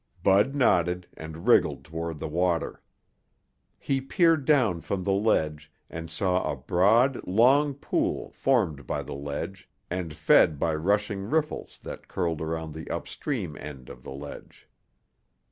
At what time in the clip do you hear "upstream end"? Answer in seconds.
12.89-13.89